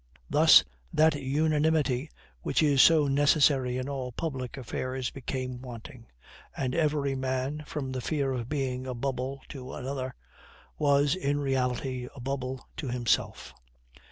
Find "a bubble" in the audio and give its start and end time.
8.87-9.41, 12.15-12.67